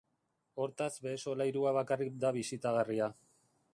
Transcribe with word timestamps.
Hortaz 0.63 0.87
behe 1.03 1.19
solairua 1.27 1.73
bakarrik 1.79 2.17
da 2.25 2.33
bisitagarria. 2.39 3.11